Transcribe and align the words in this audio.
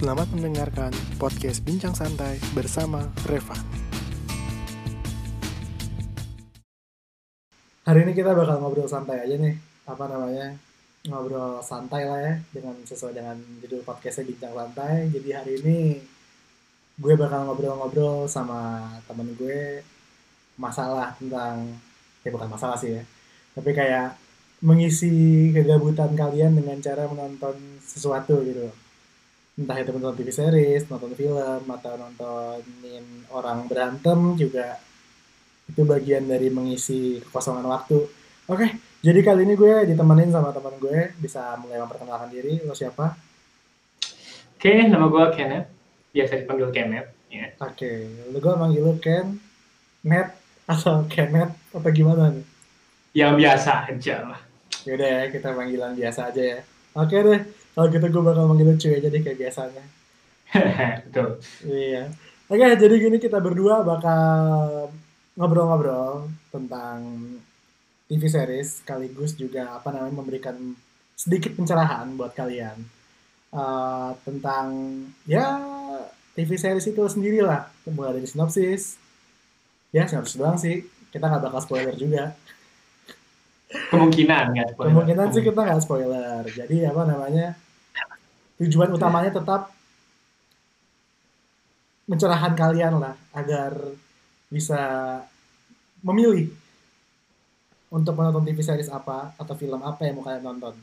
Selamat 0.00 0.32
mendengarkan 0.32 0.96
podcast 1.20 1.60
Bincang 1.60 1.92
Santai 1.92 2.40
bersama 2.56 3.04
Reva. 3.28 3.52
Hari 7.84 8.08
ini 8.08 8.16
kita 8.16 8.32
bakal 8.32 8.64
ngobrol 8.64 8.88
santai 8.88 9.28
aja 9.28 9.36
nih, 9.36 9.60
apa 9.84 10.08
namanya, 10.08 10.56
ngobrol 11.04 11.60
santai 11.60 12.08
lah 12.08 12.16
ya, 12.16 12.34
dengan 12.48 12.80
sesuai 12.80 13.12
dengan 13.12 13.36
judul 13.60 13.84
podcastnya 13.84 14.24
Bincang 14.32 14.56
Santai. 14.56 15.12
Jadi 15.12 15.28
hari 15.36 15.52
ini 15.60 16.00
gue 16.96 17.14
bakal 17.20 17.52
ngobrol-ngobrol 17.52 18.24
sama 18.24 18.88
temen 19.04 19.36
gue 19.36 19.84
masalah 20.56 21.12
tentang, 21.20 21.76
ya 22.24 22.32
bukan 22.32 22.48
masalah 22.48 22.80
sih 22.80 22.96
ya, 22.96 23.04
tapi 23.52 23.76
kayak 23.76 24.16
mengisi 24.64 25.52
kegabutan 25.52 26.16
kalian 26.16 26.56
dengan 26.56 26.80
cara 26.80 27.04
menonton 27.04 27.84
sesuatu 27.84 28.40
gitu 28.48 28.64
loh. 28.64 28.79
Entah 29.60 29.76
itu 29.76 29.92
menonton 29.92 30.16
TV 30.24 30.32
series, 30.32 30.88
nonton 30.88 31.12
film, 31.12 31.68
atau 31.68 31.92
nontonin 32.00 33.28
orang 33.28 33.68
berantem 33.68 34.40
juga 34.40 34.80
itu 35.68 35.84
bagian 35.84 36.24
dari 36.24 36.48
mengisi 36.48 37.20
kekosongan 37.20 37.68
waktu. 37.68 38.08
Oke, 38.48 38.66
jadi 39.04 39.20
kali 39.20 39.44
ini 39.44 39.54
gue 39.54 39.84
ditemenin 39.84 40.32
sama 40.32 40.50
teman 40.50 40.80
gue, 40.80 41.12
bisa 41.20 41.60
mulai 41.60 41.76
memperkenalkan 41.76 42.32
diri, 42.32 42.64
lo 42.64 42.72
siapa? 42.72 43.14
Oke, 44.56 44.72
nama 44.88 45.06
gue 45.12 45.24
Kenneth. 45.36 45.68
Biasa 46.10 46.32
dipanggil 46.40 46.68
Kenneth. 46.72 47.08
Ya. 47.30 47.52
Oke, 47.62 48.10
lo 48.32 48.40
gue 48.42 48.54
manggil 48.58 48.82
lo 48.82 48.96
Ken, 48.98 49.38
Net, 50.02 50.34
atau 50.66 51.06
Kenneth, 51.06 51.54
apa 51.70 51.88
gimana 51.94 52.32
nih? 52.32 52.46
Yang 53.12 53.32
biasa 53.44 53.70
aja 53.86 54.16
lah. 54.24 54.40
Yaudah 54.88 55.08
ya, 55.08 55.22
kita 55.30 55.52
panggilan 55.52 55.92
biasa 55.94 56.20
aja 56.32 56.42
ya. 56.42 56.60
Oke 56.98 57.16
deh, 57.22 57.40
kalau 57.74 57.86
gitu 57.88 58.06
gue 58.10 58.22
bakal 58.22 58.44
manggil 58.50 58.74
cuy 58.76 58.92
aja 58.98 59.08
deh 59.08 59.22
kayak 59.22 59.38
biasanya. 59.38 59.84
Betul. 61.06 61.30
Iya. 61.66 62.10
Oke, 62.50 62.66
jadi 62.74 62.94
gini 62.98 63.16
kita 63.22 63.38
berdua 63.38 63.86
bakal 63.86 64.90
ngobrol-ngobrol 65.38 66.26
tentang 66.50 66.98
TV 68.10 68.26
series 68.26 68.82
sekaligus 68.82 69.38
juga 69.38 69.78
apa 69.78 69.94
namanya 69.94 70.18
memberikan 70.18 70.58
sedikit 71.14 71.54
pencerahan 71.54 72.10
buat 72.18 72.34
kalian 72.34 72.74
uh, 73.54 74.10
tentang 74.26 74.66
ya 75.30 75.62
TV 76.34 76.58
series 76.58 76.90
itu 76.90 77.02
sendiri 77.06 77.38
lah 77.46 77.70
mulai 77.86 78.18
dari 78.18 78.26
sinopsis 78.26 78.98
ya 79.94 80.10
sinopsis 80.10 80.34
doang 80.34 80.58
sih 80.58 80.82
kita 81.14 81.26
nggak 81.26 81.50
bakal 81.50 81.60
spoiler 81.62 81.94
juga 81.94 82.34
Kemungkinan 83.70 84.44
nggak 84.50 84.68
spoiler. 84.74 84.88
kemungkinan 84.90 85.26
sih 85.30 85.42
kita 85.46 85.60
nggak 85.62 85.82
spoiler 85.82 86.42
jadi 86.42 86.76
apa 86.90 87.02
namanya 87.06 87.46
tujuan 88.58 88.90
utamanya 88.90 89.30
tetap 89.30 89.70
mencerahan 92.10 92.58
kalian 92.58 92.98
lah 92.98 93.14
agar 93.30 93.78
bisa 94.50 94.82
memilih 96.02 96.50
untuk 97.90 98.18
menonton 98.18 98.42
TV 98.42 98.58
series 98.58 98.90
apa 98.90 99.30
atau 99.38 99.54
film 99.54 99.78
apa 99.82 100.06
yang 100.06 100.18
mau 100.18 100.26
kalian 100.26 100.42
tonton. 100.42 100.74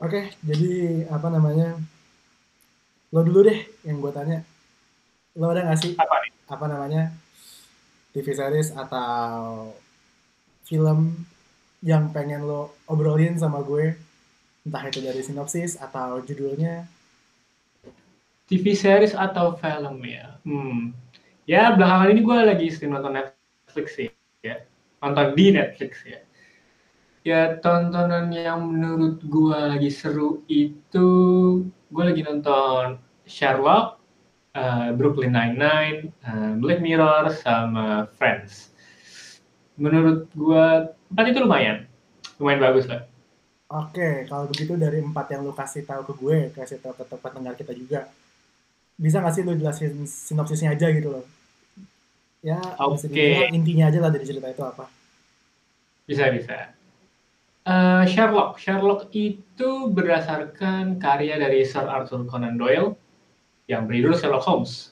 Oke, 0.00 0.32
jadi 0.44 1.04
apa 1.08 1.28
namanya? 1.28 1.76
Lo 3.12 3.20
dulu 3.20 3.44
deh 3.48 3.60
yang 3.84 4.00
gue 4.00 4.12
tanya. 4.12 4.40
Lo 5.36 5.52
ada 5.52 5.64
nggak 5.64 5.80
sih 5.80 5.92
Apa 5.96 6.16
nih? 6.20 6.32
apa 6.52 6.64
namanya 6.68 7.02
TV 8.12 8.26
series 8.36 8.76
atau 8.76 9.72
film 10.68 11.16
yang 11.82 12.14
pengen 12.14 12.46
lo 12.46 12.72
obrolin 12.86 13.34
sama 13.34 13.60
gue 13.66 13.98
entah 14.62 14.86
itu 14.86 15.02
dari 15.02 15.18
sinopsis 15.18 15.74
atau 15.74 16.22
judulnya 16.22 16.86
TV 18.46 18.78
series 18.78 19.18
atau 19.18 19.58
film 19.58 19.98
ya? 20.06 20.38
Hmm. 20.46 20.94
Ya 21.48 21.74
belakangan 21.74 22.14
ini 22.14 22.20
gue 22.22 22.38
lagi 22.46 22.66
stream 22.70 22.94
nonton 22.94 23.18
Netflix 23.18 23.98
sih. 23.98 24.08
Ya. 24.46 24.62
Nonton 25.02 25.34
di 25.34 25.46
Netflix 25.50 26.06
ya. 26.06 26.20
Ya 27.22 27.58
tontonan 27.58 28.30
yang 28.34 28.66
menurut 28.66 29.22
gue 29.22 29.58
lagi 29.58 29.90
seru 29.90 30.42
itu 30.50 31.08
gue 31.66 32.04
lagi 32.04 32.22
nonton 32.26 32.98
Sherlock, 33.26 34.02
uh, 34.58 34.90
Brooklyn 34.94 35.34
Nine-Nine, 35.34 36.10
uh, 36.26 36.52
Black 36.58 36.82
Mirror, 36.82 37.30
sama 37.30 38.10
Friends. 38.18 38.74
Menurut 39.78 40.26
gue 40.34 40.66
empat 41.12 41.24
itu 41.28 41.38
lumayan, 41.44 41.84
lumayan 42.40 42.60
bagus 42.60 42.88
lah. 42.88 43.04
Oke, 43.72 44.28
kalau 44.28 44.48
begitu 44.48 44.76
dari 44.76 45.00
empat 45.00 45.32
yang 45.32 45.44
lu 45.44 45.52
kasih 45.56 45.84
tahu 45.84 46.04
ke 46.08 46.12
gue, 46.16 46.38
kasih 46.52 46.80
tahu 46.80 46.92
ke 46.92 47.04
tempat 47.08 47.30
dengar 47.32 47.54
kita 47.56 47.72
juga, 47.72 48.08
bisa 48.96 49.20
nggak 49.20 49.32
sih 49.32 49.42
lu 49.44 49.56
jelasin 49.56 50.04
sinopsisnya 50.04 50.76
aja 50.76 50.92
gitu 50.92 51.08
loh? 51.08 51.24
Ya, 52.42 52.58
dibilang 53.06 53.54
intinya 53.54 53.88
aja 53.88 53.98
lah 54.02 54.10
dari 54.10 54.26
cerita 54.26 54.50
itu 54.50 54.60
apa? 54.66 54.90
Bisa 56.04 56.26
bisa. 56.34 56.74
Eh, 57.62 58.04
Sherlock, 58.10 58.58
Sherlock 58.58 59.06
itu 59.14 59.86
berdasarkan 59.94 60.98
karya 60.98 61.38
dari 61.38 61.62
Sir 61.62 61.86
Arthur 61.86 62.26
Conan 62.26 62.58
Doyle 62.58 62.98
yang 63.70 63.86
berjudul 63.86 64.18
Sherlock 64.18 64.42
Holmes. 64.42 64.90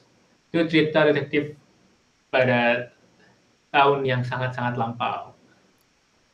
Itu 0.55 0.63
cerita 0.71 1.03
detektif 1.03 1.51
pada 2.31 2.87
tahun 3.75 4.07
yang 4.07 4.23
sangat-sangat 4.23 4.79
lampau. 4.79 5.30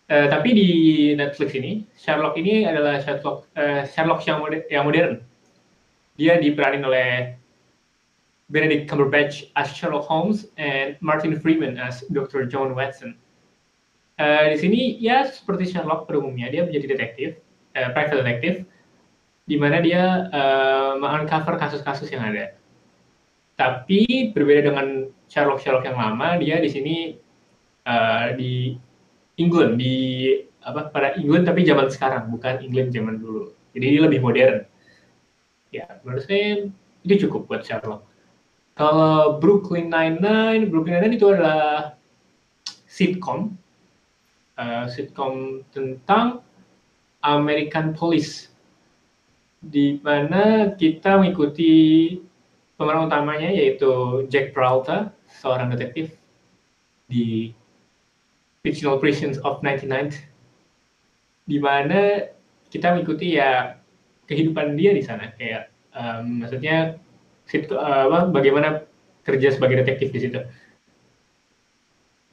Eh, 0.07 0.27
tapi 0.31 0.55
di 0.55 0.69
Netflix 1.19 1.51
ini, 1.51 1.83
Sherlock 1.99 2.39
ini 2.39 2.63
adalah 2.63 3.03
Sherlock, 3.03 3.51
eh, 3.59 3.83
Sherlock 3.91 4.23
yang, 4.23 4.39
mode- 4.39 4.63
yang 4.71 4.87
modern. 4.87 5.19
Dia 6.15 6.39
diperanin 6.39 6.87
oleh 6.87 7.35
Benedict 8.47 8.87
Cumberbatch 8.87 9.51
as 9.59 9.67
Sherlock 9.75 10.07
Holmes 10.07 10.47
and 10.55 10.95
Martin 11.03 11.35
Freeman 11.35 11.75
as 11.75 12.07
Dr. 12.07 12.47
John 12.47 12.71
Watson. 12.71 13.19
Eh, 14.15 14.55
di 14.55 14.57
sini 14.57 14.81
ya 15.03 15.27
seperti 15.27 15.75
Sherlock 15.75 16.07
pada 16.07 16.23
umumnya 16.23 16.47
dia 16.47 16.63
menjadi 16.63 16.95
detektif, 16.95 17.29
eh, 17.75 17.91
private 17.91 18.23
detektif, 18.23 18.53
di 19.43 19.59
mana 19.59 19.83
dia 19.83 20.31
menguncover 20.99 21.59
kasus-kasus 21.59 22.07
yang 22.11 22.23
ada. 22.23 22.55
Tapi 23.59 24.31
berbeda 24.31 24.71
dengan 24.71 25.11
Sherlock 25.27 25.59
Sherlock 25.59 25.83
yang 25.83 25.99
lama, 25.99 26.39
dia 26.39 26.63
di 26.63 26.69
sini 26.71 26.95
eh, 27.87 28.27
di 28.39 28.75
England, 29.37 29.79
di 29.79 29.95
apa 30.65 30.91
pada 30.91 31.15
England 31.15 31.47
tapi 31.47 31.63
zaman 31.63 31.87
sekarang, 31.87 32.27
bukan 32.33 32.59
England 32.61 32.91
zaman 32.91 33.21
dulu. 33.21 33.53
Jadi 33.77 33.85
dia 33.93 34.01
lebih 34.03 34.19
modern. 34.19 34.65
Ya, 35.71 35.85
menurut 36.01 36.25
saya 36.25 36.67
itu 37.05 37.27
cukup 37.27 37.47
buat 37.47 37.61
Sherlock. 37.63 38.03
Kalau 38.77 39.41
Brooklyn 39.41 39.89
Nine-Nine, 39.89 40.69
Brooklyn 40.69 41.01
Nine-Nine 41.01 41.17
itu 41.17 41.27
adalah 41.33 41.97
sitcom 42.85 43.53
uh, 44.57 44.85
sitcom 44.89 45.61
tentang 45.69 46.41
American 47.21 47.93
Police 47.93 48.49
di 49.61 50.01
mana 50.01 50.73
kita 50.73 51.17
mengikuti 51.17 51.71
pemeran 52.77 53.09
utamanya 53.09 53.49
yaitu 53.49 54.25
Jack 54.29 54.53
Peralta 54.53 55.13
seorang 55.41 55.73
detektif 55.73 56.13
di 57.09 57.53
fictional 58.77 59.01
prisons 59.01 59.41
of 59.41 59.57
99 59.65 60.13
di 61.49 61.57
mana 61.57 62.29
kita 62.69 62.93
mengikuti 62.93 63.41
ya 63.41 63.81
kehidupan 64.29 64.77
dia 64.77 64.93
di 64.93 65.01
sana 65.01 65.33
kayak 65.33 65.73
um, 65.97 66.45
maksudnya 66.45 67.01
sit- 67.49 67.73
uh, 67.73 68.29
bagaimana 68.29 68.85
kerja 69.25 69.49
sebagai 69.49 69.81
detektif 69.81 70.13
di 70.13 70.21
situ 70.29 70.39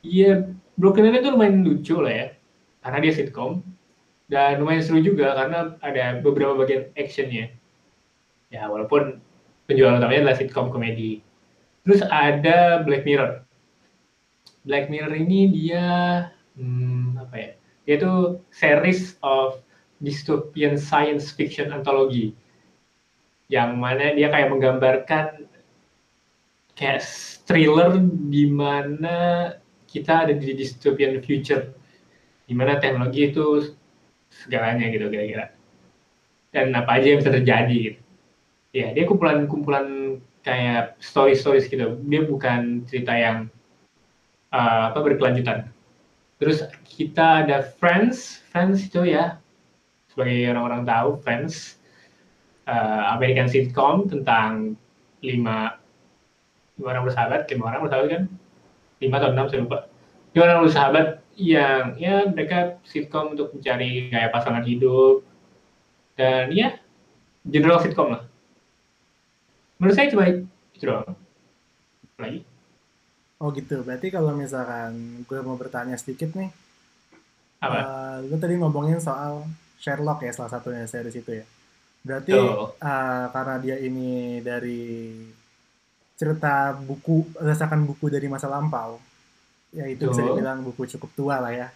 Iya, 0.04 0.52
Brooklyn 0.76 1.08
Nine-Nine 1.08 1.24
itu 1.24 1.30
lumayan 1.32 1.56
lucu 1.64 1.96
lah 1.96 2.12
ya, 2.12 2.26
karena 2.84 2.98
dia 3.00 3.12
sitcom 3.16 3.64
dan 4.28 4.60
lumayan 4.60 4.84
seru 4.84 5.00
juga 5.00 5.32
karena 5.32 5.80
ada 5.80 6.20
beberapa 6.20 6.52
bagian 6.60 6.92
actionnya. 6.92 7.56
Ya 8.52 8.68
walaupun 8.68 9.16
penjualan 9.64 9.96
utamanya 9.96 10.28
adalah 10.28 10.36
sitcom 10.36 10.68
komedi. 10.68 11.24
Terus 11.88 12.04
ada 12.04 12.84
Black 12.84 13.08
Mirror. 13.08 13.48
Black 14.68 14.92
Mirror 14.92 15.16
ini 15.16 15.48
dia 15.48 15.88
hmm, 16.58 17.20
apa 17.20 17.34
ya? 17.36 17.50
Dia 17.84 17.94
itu 18.00 18.12
series 18.48 19.20
of 19.20 19.60
dystopian 20.00 20.80
science 20.80 21.30
fiction 21.30 21.70
anthology. 21.70 22.32
Yang 23.52 23.70
mana 23.76 24.16
dia 24.16 24.32
kayak 24.32 24.48
menggambarkan 24.50 25.26
kayak 26.74 27.04
thriller 27.44 28.00
di 28.32 28.48
mana 28.48 29.16
kita 29.86 30.26
ada 30.26 30.34
di 30.34 30.56
dystopian 30.56 31.20
future. 31.20 31.70
Di 32.44 32.54
mana 32.56 32.80
teknologi 32.80 33.30
itu 33.32 33.76
segalanya 34.32 34.88
gitu 34.90 35.12
kira-kira. 35.12 35.52
Dan 36.50 36.72
apa 36.72 36.98
aja 36.98 37.06
yang 37.14 37.20
bisa 37.20 37.32
terjadi 37.34 37.76
gitu. 37.92 38.00
Ya 38.74 38.90
dia 38.90 39.04
kumpulan-kumpulan 39.06 40.18
kayak 40.42 40.98
story-stories 40.98 41.68
gitu. 41.68 42.00
Dia 42.04 42.22
bukan 42.26 42.88
cerita 42.88 43.12
yang 43.14 43.52
uh, 44.50 44.90
apa 44.90 44.98
berkelanjutan 45.04 45.73
terus 46.38 46.62
kita 46.84 47.46
ada 47.46 47.66
Friends 47.78 48.42
Friends 48.50 48.86
itu 48.86 49.06
ya 49.06 49.38
sebagai 50.14 50.54
orang-orang 50.54 50.82
tahu 50.86 51.08
Friends 51.22 51.82
uh, 52.70 53.18
American 53.18 53.50
sitcom 53.50 54.06
tentang 54.06 54.78
lima 55.24 55.78
lima 56.78 56.88
orang 56.90 57.04
bersahabat, 57.06 57.46
lima 57.50 57.62
orang 57.70 57.82
bersahabat 57.86 58.08
kan? 58.10 58.22
Lima 59.02 59.14
atau 59.18 59.30
enam 59.30 59.46
saya 59.50 59.60
lupa. 59.62 59.78
Lima 60.34 60.42
orang 60.50 60.60
bersahabat 60.66 61.06
yang 61.34 61.98
ya 61.98 62.30
mereka 62.30 62.78
sitcom 62.86 63.34
untuk 63.34 63.50
mencari 63.54 64.10
gaya 64.10 64.30
pasangan 64.30 64.62
hidup 64.62 65.26
dan 66.14 66.54
ya 66.54 66.78
general 67.46 67.82
sitcom 67.82 68.14
lah. 68.14 68.22
Menurut 69.78 69.94
saya 69.98 70.10
coba 70.14 70.30
itu 70.30 70.84
doang. 70.86 71.18
Lagi. 72.18 72.53
Oh 73.42 73.50
gitu, 73.50 73.82
berarti 73.82 74.14
kalau 74.14 74.30
misalkan 74.32 75.26
gue 75.26 75.38
mau 75.42 75.58
bertanya 75.58 75.98
sedikit 75.98 76.30
nih, 76.38 76.48
Apa? 77.58 77.78
uh, 77.82 78.16
lu 78.24 78.38
tadi 78.38 78.54
ngomongin 78.56 79.02
soal 79.02 79.42
Sherlock 79.82 80.22
ya 80.22 80.32
salah 80.32 80.54
satunya 80.54 80.86
series 80.86 81.18
itu 81.18 81.42
ya. 81.42 81.46
Berarti 82.06 82.32
Betul. 82.32 82.78
uh, 82.78 83.26
karena 83.34 83.54
dia 83.58 83.76
ini 83.82 84.38
dari 84.38 85.18
cerita 86.14 86.72
buku 86.78 87.34
berdasarkan 87.34 87.82
buku 87.90 88.06
dari 88.06 88.30
masa 88.30 88.46
lampau, 88.46 89.02
ya 89.74 89.90
itu 89.90 90.06
bisa 90.06 90.22
dibilang 90.22 90.62
buku 90.62 90.86
cukup 90.94 91.10
tua 91.18 91.42
lah 91.42 91.52
ya. 91.52 91.68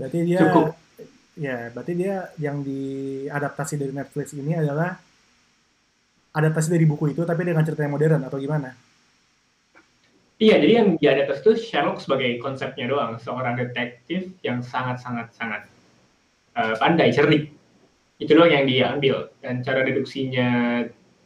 Berarti 0.00 0.18
dia 0.24 0.40
Cukup. 0.40 0.72
ya, 1.36 1.68
berarti 1.74 1.92
dia 1.94 2.32
yang 2.40 2.64
diadaptasi 2.64 3.74
dari 3.76 3.92
Netflix 3.92 4.32
ini 4.32 4.56
adalah 4.56 4.96
adaptasi 6.32 6.72
dari 6.72 6.88
buku 6.88 7.12
itu 7.12 7.22
tapi 7.28 7.44
dengan 7.44 7.60
cerita 7.66 7.84
yang 7.84 7.92
modern 7.92 8.24
atau 8.24 8.40
gimana? 8.40 8.72
Iya, 10.38 10.62
jadi 10.62 10.72
yang 10.78 10.88
di 10.94 11.06
atas 11.10 11.42
itu 11.42 11.58
Sherlock 11.58 11.98
sebagai 11.98 12.38
konsepnya 12.38 12.86
doang, 12.86 13.18
seorang 13.18 13.58
detektif 13.58 14.30
yang 14.46 14.62
sangat-sangat 14.62 15.34
sangat 15.34 15.66
uh, 16.54 16.78
pandai, 16.78 17.10
cerdik. 17.10 17.50
Itu 18.22 18.38
doang 18.38 18.54
yang 18.54 18.66
diambil 18.70 19.34
dan 19.42 19.66
cara 19.66 19.82
deduksinya 19.82 20.82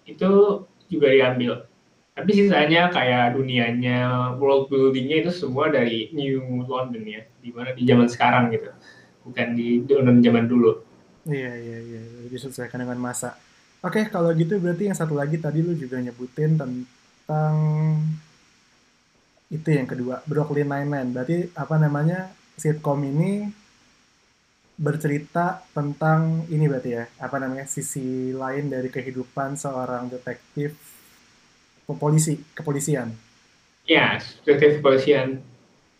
itu 0.08 0.64
juga 0.88 1.12
diambil. 1.12 1.68
Tapi 2.12 2.30
sisanya 2.32 2.88
kayak 2.92 3.36
dunianya, 3.36 4.32
world 4.40 4.72
buildingnya 4.72 5.28
itu 5.28 5.32
semua 5.32 5.68
dari 5.68 6.12
New 6.16 6.64
London 6.64 7.04
ya, 7.04 7.24
di 7.40 7.52
mana 7.52 7.72
di 7.72 7.84
zaman 7.84 8.08
sekarang 8.08 8.52
gitu, 8.52 8.68
bukan 9.28 9.56
di 9.56 9.80
London 9.88 10.24
zaman 10.24 10.44
dulu. 10.48 10.72
Iya, 11.28 11.52
iya, 11.56 11.78
iya, 11.84 12.00
disesuaikan 12.32 12.84
dengan 12.84 13.00
masa. 13.00 13.36
Oke, 13.84 14.08
kalau 14.08 14.32
gitu 14.36 14.56
berarti 14.60 14.88
yang 14.88 14.96
satu 14.96 15.16
lagi 15.16 15.40
tadi 15.40 15.64
lu 15.64 15.72
juga 15.72 16.00
nyebutin 16.00 16.60
tentang 16.60 17.56
itu 19.52 19.68
yang 19.68 19.84
kedua, 19.84 20.24
Brooklyn 20.24 20.64
Nine-Nine. 20.64 21.12
Berarti 21.12 21.36
apa 21.52 21.76
namanya 21.76 22.32
sitcom 22.56 23.04
ini 23.04 23.52
bercerita 24.80 25.60
tentang 25.76 26.48
ini 26.48 26.64
berarti 26.64 26.90
ya, 26.96 27.04
apa 27.20 27.36
namanya 27.36 27.68
sisi 27.68 28.32
lain 28.32 28.72
dari 28.72 28.88
kehidupan 28.88 29.60
seorang 29.60 30.08
detektif 30.08 30.72
polisi, 31.84 32.40
kepolisian. 32.56 33.12
Ya, 33.84 34.16
detektif 34.48 34.80
kepolisian. 34.80 35.44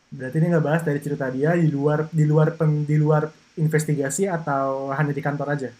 Berarti 0.09 0.37
ini 0.41 0.47
nggak 0.49 0.65
bahas 0.65 0.81
dari 0.81 1.05
cerita 1.05 1.29
dia 1.29 1.53
di 1.53 1.69
luar 1.69 2.09
di 2.09 2.25
luar 2.25 2.57
pen, 2.57 2.89
di 2.89 2.97
luar 2.97 3.29
investigasi 3.61 4.33
atau 4.33 4.89
hanya 4.97 5.13
di 5.13 5.21
kantor 5.21 5.53
aja. 5.53 5.71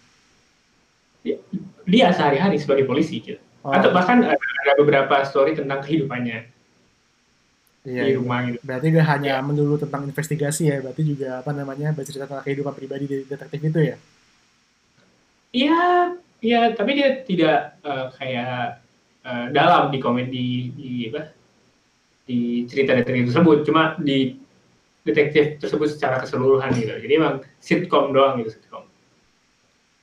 Dia, 1.25 1.41
dia 1.89 2.13
sehari-hari 2.13 2.61
sebagai 2.61 2.85
polisi 2.85 3.25
gitu. 3.25 3.41
Oh, 3.65 3.73
Atau 3.73 3.97
bahkan 3.97 4.21
ada, 4.21 4.37
ada 4.37 4.73
beberapa 4.77 5.25
story 5.25 5.57
tentang 5.57 5.81
kehidupannya 5.81 6.52
iya, 7.87 8.03
di 8.07 8.11
iya. 8.15 8.19
rumah 8.19 8.39
gitu. 8.47 8.59
Berarti 8.63 8.87
gak 8.95 9.09
hanya 9.19 9.33
Ya. 9.39 9.45
melulu 9.45 9.77
tentang 9.79 10.03
investigasi 10.07 10.63
ya, 10.71 10.79
berarti 10.83 11.03
juga 11.03 11.43
apa 11.43 11.51
namanya 11.55 11.91
bercerita 11.95 12.27
tentang 12.31 12.45
kehidupan 12.47 12.75
pribadi 12.75 13.05
dari 13.11 13.25
detektif 13.27 13.61
itu 13.63 13.81
ya. 13.83 13.97
Iya, 15.53 15.83
iya, 16.41 16.61
tapi 16.73 16.91
dia 16.97 17.09
tidak 17.29 17.59
eh, 17.85 18.07
kayak 18.17 18.81
eh, 19.27 19.47
dalam 19.53 19.93
di 19.93 19.99
komedi 20.01 20.73
di 20.73 20.93
apa? 21.13 21.29
Di 22.23 22.65
cerita 22.71 22.95
detektif 22.95 23.35
tersebut, 23.35 23.59
cuma 23.67 23.99
di 23.99 24.39
detektif 25.03 25.59
tersebut 25.59 25.91
secara 25.91 26.23
keseluruhan 26.23 26.71
gitu. 26.79 26.95
Jadi 26.95 27.13
emang 27.19 27.43
sitcom 27.59 28.15
doang 28.15 28.39
gitu 28.41 28.55
sitcom. 28.55 28.87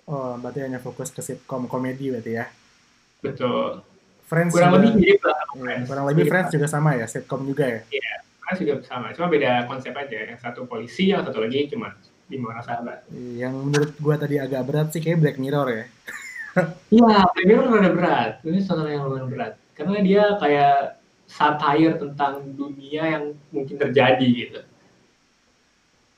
Oh, 0.10 0.36
berarti 0.42 0.66
hanya 0.66 0.84
fokus 0.84 1.14
ke 1.16 1.24
sitcom 1.24 1.66
komedi 1.72 2.12
berarti 2.12 2.32
ya. 2.36 2.46
Betul. 3.24 3.82
Friends 4.30 4.54
Kurang 4.54 4.72
juga, 4.72 4.78
lebih 4.78 4.92
mirip 5.02 5.20
lah 5.26 5.36
sama 5.42 5.50
iya, 5.50 5.66
Friends. 5.66 5.86
kurang 5.90 6.06
lebih 6.06 6.24
Friends 6.30 6.50
juga 6.54 6.68
sama 6.70 6.90
ya, 6.94 7.06
sitcom 7.10 7.42
juga 7.50 7.66
ya. 7.66 7.80
Friends 8.46 8.60
juga 8.62 8.74
sama, 8.86 9.08
cuma 9.18 9.28
beda 9.28 9.52
konsep 9.66 9.94
aja. 9.98 10.20
Yang 10.30 10.40
satu 10.46 10.60
polisi, 10.70 11.10
yang 11.10 11.26
satu 11.26 11.42
lagi 11.42 11.66
cuma 11.74 11.98
lima 12.30 12.46
orang 12.54 12.62
sahabat. 12.62 13.00
Yang 13.10 13.54
menurut 13.58 13.92
gua 13.98 14.16
tadi 14.22 14.38
agak 14.38 14.62
berat 14.70 14.88
sih 14.94 15.02
kayak 15.02 15.18
Black 15.18 15.38
Mirror 15.42 15.68
ya. 15.74 15.86
Iya, 16.94 17.30
Black 17.34 17.46
Mirror 17.46 17.66
rada 17.74 17.92
berat. 17.94 18.32
Ini 18.46 18.60
tontonan 18.66 18.92
yang 18.94 19.04
lumayan 19.10 19.30
berat. 19.30 19.54
Karena 19.74 19.98
dia 20.06 20.24
kayak 20.38 21.00
satire 21.30 21.96
tentang 22.02 22.42
dunia 22.58 23.04
yang 23.06 23.24
mungkin 23.54 23.76
terjadi 23.78 24.28
gitu. 24.28 24.60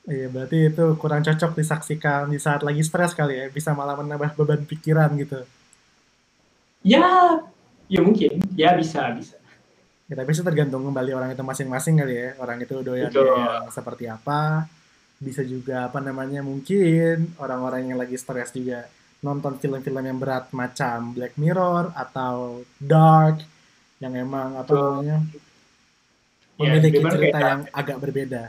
Iya, 0.07 0.27
berarti 0.33 0.71
itu 0.71 0.85
kurang 0.97 1.21
cocok 1.21 1.51
disaksikan 1.53 2.31
di 2.31 2.41
saat 2.41 2.65
lagi 2.65 2.81
stres 2.81 3.13
kali 3.13 3.37
ya, 3.37 3.45
bisa 3.53 3.75
malah 3.77 3.93
menambah 3.99 4.33
beban 4.33 4.65
pikiran 4.65 5.13
gitu. 5.19 5.45
Ya, 6.81 7.37
ya 7.91 7.99
mungkin. 7.99 8.39
Ya 8.55 8.71
bisa, 8.79 9.11
bisa. 9.11 9.35
Ya, 10.07 10.15
tapi 10.19 10.31
itu 10.31 10.43
tergantung 10.43 10.83
kembali 10.87 11.11
orang 11.15 11.29
itu 11.35 11.43
masing-masing 11.43 11.99
kali 11.99 12.15
ya. 12.15 12.29
Orang 12.39 12.59
itu 12.63 12.75
Betul. 12.79 12.95
yang 12.99 13.11
seperti 13.71 14.07
apa. 14.07 14.67
Bisa 15.19 15.43
juga 15.43 15.91
apa 15.91 15.99
namanya 15.99 16.39
mungkin 16.41 17.35
orang-orang 17.35 17.91
yang 17.91 17.99
lagi 17.99 18.15
stres 18.15 18.55
juga 18.55 18.87
nonton 19.21 19.59
film-film 19.61 20.01
yang 20.01 20.17
berat 20.17 20.49
macam 20.49 21.13
Black 21.13 21.37
Mirror 21.37 21.93
atau 21.93 22.65
Dark 22.81 23.43
yang 24.01 24.17
emang 24.17 24.57
apa 24.57 24.65
Betul. 24.65 24.81
namanya 24.81 25.17
Ya, 26.61 26.77
memiliki 26.77 26.97
di 26.97 27.01
mana 27.01 27.13
cerita 27.17 27.37
yang 27.41 27.61
agak 27.73 27.97
berbeda. 27.97 28.43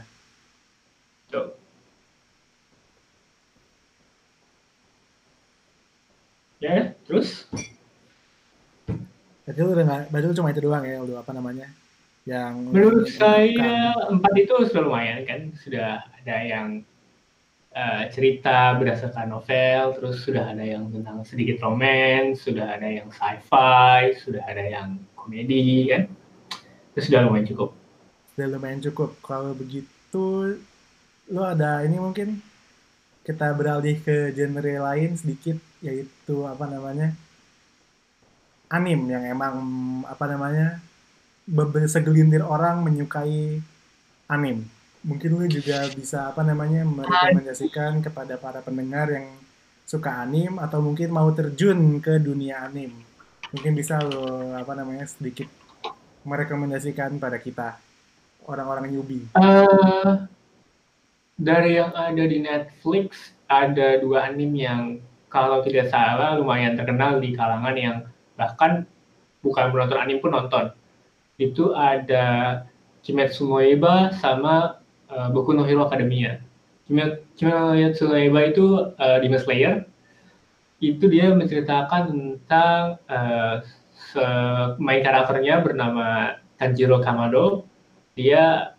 Ya, 6.61 6.93
terus? 7.09 7.49
Berarti 9.43 9.59
lu 9.59 9.71
udah 9.75 9.85
nggak, 9.85 10.01
berarti 10.07 10.25
lu 10.31 10.35
cuma 10.39 10.49
itu 10.55 10.61
doang 10.63 10.83
ya, 10.87 10.97
lu 11.03 11.13
apa 11.19 11.31
namanya? 11.35 11.67
Yang 12.23 12.53
Menurut 12.71 13.03
yang 13.03 13.17
saya 13.19 13.75
empat 14.07 14.33
itu 14.39 14.53
sudah 14.71 14.83
lumayan 14.87 15.19
kan, 15.27 15.41
sudah 15.59 15.99
ada 15.99 16.35
yang 16.39 16.67
eh, 17.75 18.03
cerita 18.15 18.79
berdasarkan 18.79 19.27
novel, 19.27 19.99
terus 19.99 20.23
sudah 20.23 20.55
ada 20.55 20.63
yang 20.63 20.87
tentang 20.87 21.27
sedikit 21.27 21.59
romance, 21.59 22.47
sudah 22.47 22.79
ada 22.79 22.87
yang 22.87 23.11
sci-fi, 23.11 24.15
sudah 24.23 24.43
ada 24.47 24.63
yang 24.63 24.95
komedi 25.19 25.91
kan, 25.91 26.07
itu 26.95 26.99
sudah 27.11 27.27
lumayan 27.27 27.47
cukup. 27.51 27.69
sudah 28.33 28.47
lumayan 28.47 28.79
cukup. 28.79 29.13
Kalau 29.21 29.51
begitu, 29.51 30.55
lu 31.27 31.41
ada 31.43 31.83
ini 31.83 31.99
mungkin 31.99 32.39
kita 33.27 33.51
beralih 33.51 33.99
ke 33.99 34.31
genre 34.31 34.73
lain 34.87 35.19
sedikit, 35.19 35.59
yaitu 35.83 36.47
apa 36.47 36.63
namanya 36.71 37.11
anim 38.69 38.99
yang 39.09 39.23
emang 39.27 39.55
apa 40.07 40.25
namanya 40.27 40.79
segelintir 41.87 42.43
orang 42.43 42.83
menyukai 42.83 43.59
anim. 44.31 44.63
Mungkin 45.03 45.29
lu 45.35 45.45
juga 45.51 45.83
bisa 45.91 46.31
apa 46.31 46.47
namanya 46.47 46.87
merekomendasikan 46.87 47.99
kepada 47.99 48.39
para 48.39 48.63
pendengar 48.63 49.11
yang 49.11 49.27
suka 49.83 50.23
anim 50.23 50.55
atau 50.63 50.79
mungkin 50.79 51.11
mau 51.11 51.27
terjun 51.35 51.99
ke 51.99 52.23
dunia 52.23 52.63
anim. 52.63 52.95
Mungkin 53.51 53.75
bisa 53.75 53.99
lo 53.99 54.55
apa 54.55 54.73
namanya 54.73 55.03
sedikit 55.05 55.51
merekomendasikan 56.23 57.19
pada 57.19 57.35
kita 57.35 57.75
orang-orang 58.47 58.95
newbie. 58.95 59.27
Eh, 59.35 60.13
dari 61.35 61.75
yang 61.75 61.91
ada 61.91 62.23
di 62.23 62.39
Netflix 62.39 63.35
ada 63.51 63.99
dua 63.99 64.31
anime 64.31 64.57
yang 64.63 64.81
kalau 65.27 65.59
tidak 65.65 65.91
salah 65.91 66.39
lumayan 66.39 66.79
terkenal 66.79 67.19
di 67.19 67.35
kalangan 67.35 67.75
yang 67.75 67.97
bahkan 68.39 68.87
bukan 69.43 69.71
penonton 69.71 69.99
anime 69.99 70.21
pun 70.23 70.31
nonton. 70.33 70.65
Itu 71.37 71.73
ada 71.73 72.25
Kimetsu 73.03 73.49
no 73.49 73.59
Yaiba 73.59 74.15
sama 74.17 74.79
eh, 75.11 75.27
Boku 75.33 75.51
no 75.51 75.67
Hero 75.67 75.85
Academia. 75.85 76.39
Kime- 76.87 77.23
Kimetsu 77.35 78.07
no 78.07 78.15
Yaiba 78.15 78.41
itu 78.47 78.93
eh, 78.95 79.17
Demon 79.21 79.41
Slayer. 79.41 79.73
Itu 80.83 81.07
dia 81.07 81.31
menceritakan 81.31 82.11
tentang 82.11 82.99
se- 83.95 84.75
main 84.83 84.99
karakternya 84.99 85.63
bernama 85.63 86.35
Tanjiro 86.59 86.99
Kamado. 86.99 87.63
Dia 88.19 88.75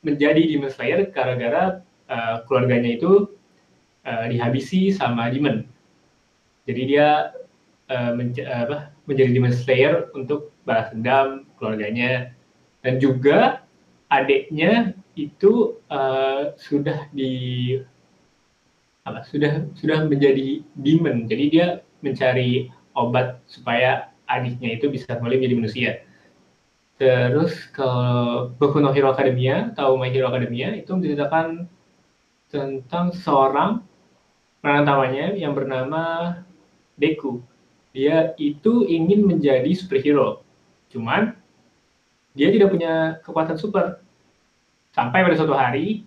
menjadi 0.00 0.42
Demon 0.48 0.72
Slayer 0.72 1.12
gara-gara 1.14 1.84
uh, 2.10 2.42
keluarganya 2.48 2.98
itu 2.98 3.30
uh, 4.02 4.26
dihabisi 4.26 4.90
sama 4.90 5.30
demon. 5.30 5.62
Jadi 6.66 6.82
dia 6.88 7.30
uh, 7.86 8.12
menjadi 9.06 9.30
Demon 9.34 9.54
Slayer 9.54 10.08
untuk 10.14 10.54
balas 10.62 10.94
dendam 10.94 11.48
keluarganya 11.58 12.30
dan 12.82 13.02
juga 13.02 13.66
adiknya 14.12 14.94
itu 15.18 15.78
uh, 15.88 16.52
sudah 16.56 17.08
di 17.12 17.76
apa 19.02 19.26
sudah 19.26 19.66
sudah 19.74 20.06
menjadi 20.06 20.62
demon. 20.78 21.26
Jadi 21.26 21.44
dia 21.50 21.66
mencari 22.02 22.70
obat 22.94 23.42
supaya 23.50 24.12
adiknya 24.30 24.78
itu 24.78 24.86
bisa 24.92 25.18
kembali 25.18 25.42
menjadi 25.42 25.56
manusia. 25.58 25.90
Terus 27.02 27.66
kalau 27.74 28.54
Boku 28.54 28.78
no 28.78 28.94
Hero 28.94 29.10
Academia 29.10 29.74
atau 29.74 29.98
My 29.98 30.12
Hero 30.14 30.30
Academia 30.30 30.70
itu 30.78 30.94
menceritakan 30.94 31.66
tentang 32.46 33.10
seorang 33.10 33.82
peran 34.62 34.86
yang 35.34 35.56
bernama 35.56 36.36
Deku. 36.94 37.42
Dia 37.92 38.32
itu 38.40 38.88
ingin 38.88 39.28
menjadi 39.28 39.68
superhero. 39.76 40.40
Cuman 40.88 41.36
dia 42.32 42.48
tidak 42.48 42.72
punya 42.72 43.20
kekuatan 43.20 43.56
super. 43.60 44.00
Sampai 44.92 45.24
pada 45.24 45.36
suatu 45.36 45.56
hari 45.56 46.04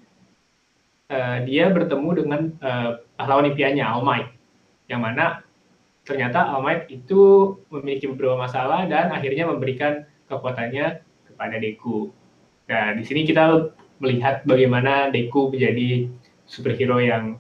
uh, 1.10 1.42
dia 1.46 1.70
bertemu 1.70 2.10
dengan 2.18 2.42
uh, 2.62 3.02
pahlawan 3.18 3.50
impiannya 3.54 3.86
All 3.86 4.06
Might. 4.06 4.30
Yang 4.90 5.02
mana 5.02 5.26
ternyata 6.06 6.42
All 6.46 6.66
Might 6.66 6.90
itu 6.90 7.54
memiliki 7.70 8.10
beberapa 8.10 8.38
masalah 8.38 8.86
dan 8.90 9.14
akhirnya 9.14 9.50
memberikan 9.50 10.06
kekuatannya 10.30 11.02
kepada 11.30 11.56
Deku. 11.62 12.10
Nah, 12.66 12.98
di 12.98 13.06
sini 13.06 13.30
kita 13.30 13.70
melihat 14.02 14.42
bagaimana 14.46 15.14
Deku 15.14 15.54
menjadi 15.54 16.10
superhero 16.50 16.98
yang 16.98 17.38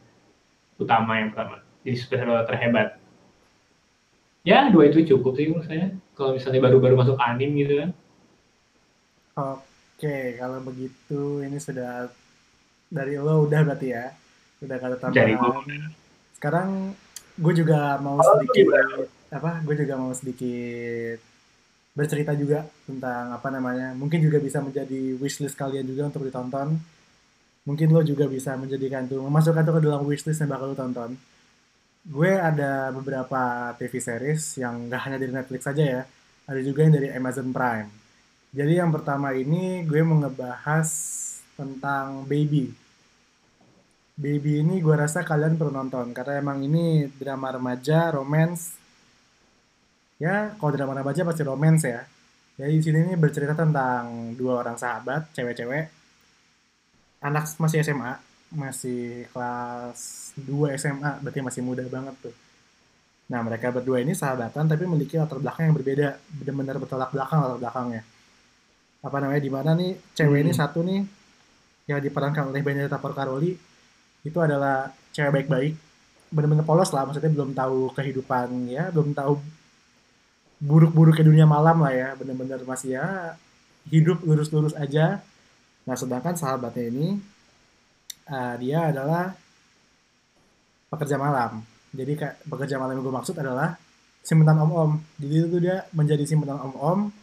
utama 0.77 1.17
yang 1.21 1.33
pertama. 1.33 1.61
Jadi 1.85 1.95
superhero 1.97 2.41
terhebat. 2.45 2.97
Ya, 4.45 4.69
dua 4.69 4.93
itu 4.93 5.01
cukup 5.09 5.33
sih 5.33 5.49
menurut 5.49 5.65
saya. 5.65 5.89
Kalau 6.13 6.37
misalnya 6.37 6.61
baru-baru 6.61 6.93
masuk 6.93 7.17
anim 7.17 7.49
gitu 7.57 7.81
kan. 7.81 7.89
Oke, 9.35 10.37
kalau 10.37 10.61
begitu 10.61 11.41
ini 11.41 11.57
sudah 11.57 12.13
dari 12.93 13.17
lo 13.17 13.49
udah 13.49 13.65
berarti 13.65 13.89
ya. 13.89 14.13
Udah 14.61 14.77
kata 14.77 14.95
tambahan. 15.01 15.65
Sekarang 16.37 16.93
gue 17.41 17.53
juga 17.57 17.97
mau 17.97 18.21
sedikit 18.21 18.69
apa? 19.33 19.65
Gue 19.65 19.75
juga 19.81 19.97
mau 19.97 20.13
sedikit 20.13 21.17
bercerita 21.97 22.37
juga 22.37 22.69
tentang 22.85 23.33
apa 23.33 23.49
namanya. 23.49 23.97
Mungkin 23.97 24.21
juga 24.21 24.37
bisa 24.37 24.61
menjadi 24.61 25.17
wishlist 25.17 25.57
kalian 25.57 25.89
juga 25.89 26.05
untuk 26.13 26.21
ditonton. 26.21 26.77
Mungkin 27.65 27.89
lo 27.89 28.05
juga 28.05 28.29
bisa 28.29 28.53
menjadikan 28.53 29.09
tuh 29.09 29.25
memasukkan 29.25 29.65
tuh 29.65 29.73
ke 29.73 29.81
dalam 29.89 30.05
wishlist 30.05 30.37
yang 30.37 30.53
bakal 30.53 30.69
lo 30.69 30.77
tonton. 30.77 31.17
Gue 32.05 32.37
ada 32.37 32.93
beberapa 32.93 33.73
TV 33.81 33.97
series 33.97 34.61
yang 34.61 34.87
gak 34.87 35.09
hanya 35.09 35.17
dari 35.17 35.33
Netflix 35.33 35.65
saja 35.65 35.83
ya. 35.83 36.01
Ada 36.45 36.61
juga 36.61 36.85
yang 36.85 36.93
dari 36.93 37.09
Amazon 37.09 37.49
Prime 37.49 38.05
jadi 38.55 38.79
yang 38.79 38.95
pertama 38.95 39.35
ini 39.35 39.83
gue 39.83 39.99
mau 39.99 40.15
ngebahas 40.15 40.87
tentang 41.59 42.23
Baby. 42.23 42.71
Baby 44.15 44.63
ini 44.63 44.79
gue 44.79 44.95
rasa 44.95 45.27
kalian 45.27 45.59
perlu 45.59 45.75
nonton 45.75 46.15
karena 46.15 46.39
emang 46.39 46.63
ini 46.63 47.11
drama 47.19 47.51
remaja, 47.51 48.15
romance. 48.15 48.79
Ya, 50.15 50.55
kalau 50.55 50.71
drama 50.71 50.95
remaja 50.95 51.27
pasti 51.27 51.43
romance 51.43 51.83
ya. 51.83 52.07
Jadi 52.55 52.79
di 52.79 52.83
sini 52.87 52.97
ini 53.03 53.19
bercerita 53.19 53.51
tentang 53.51 54.31
dua 54.39 54.63
orang 54.63 54.79
sahabat, 54.79 55.35
cewek-cewek. 55.35 55.91
Anak 57.27 57.51
masih 57.59 57.83
SMA, 57.83 58.15
masih 58.55 59.27
kelas 59.35 60.31
2 60.39 60.79
SMA, 60.79 61.11
berarti 61.21 61.39
masih 61.43 61.61
muda 61.61 61.83
banget 61.85 62.15
tuh. 62.23 62.35
Nah, 63.29 63.41
mereka 63.43 63.73
berdua 63.73 63.99
ini 63.99 64.15
sahabatan 64.15 64.65
tapi 64.69 64.87
memiliki 64.87 65.19
latar 65.19 65.37
belakang 65.41 65.69
yang 65.69 65.75
berbeda, 65.75 66.07
benar-benar 66.39 66.75
bertolak 66.79 67.09
belakang 67.11 67.39
latar 67.43 67.59
belakangnya 67.59 68.03
apa 69.05 69.17
namanya 69.21 69.41
di 69.45 69.51
mana 69.53 69.77
nih 69.77 69.93
cewek 70.17 70.41
hmm. 70.41 70.45
ini 70.49 70.51
satu 70.57 70.81
nih 70.81 71.01
yang 71.85 72.01
diperankan 72.01 72.49
oleh 72.49 72.65
Benedetta 72.65 72.97
Porcaroli 72.97 73.53
itu 74.25 74.37
adalah 74.41 74.89
cewek 75.13 75.45
baik-baik 75.45 75.73
benar-benar 76.33 76.65
polos 76.65 76.89
lah 76.89 77.05
maksudnya 77.05 77.29
belum 77.29 77.53
tahu 77.53 77.93
kehidupan 77.93 78.65
ya 78.65 78.89
belum 78.89 79.13
tahu 79.13 79.37
buruk-buruknya 80.57 81.21
dunia 81.21 81.45
malam 81.45 81.85
lah 81.85 81.93
ya 81.93 82.09
benar-benar 82.17 82.65
masih 82.65 82.97
ya 82.97 83.37
hidup 83.93 84.25
lurus-lurus 84.25 84.73
aja 84.73 85.21
nah 85.85 85.93
sedangkan 85.93 86.33
sahabatnya 86.33 86.89
ini 86.89 87.21
uh, 88.29 88.55
dia 88.57 88.91
adalah 88.93 89.33
pekerja 90.89 91.15
malam 91.17 91.65
jadi 91.95 92.35
pekerja 92.45 92.75
malam 92.77 92.99
yang 92.99 93.05
gue 93.05 93.15
maksud 93.15 93.35
adalah 93.39 93.77
simpenan 94.25 94.57
om-om 94.61 94.99
jadi 95.21 95.33
itu 95.47 95.57
dia 95.61 95.85
menjadi 95.95 96.23
simpenan 96.27 96.59
om-om 96.59 97.13